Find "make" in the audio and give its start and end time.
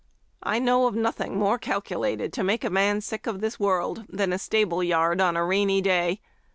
2.43-2.63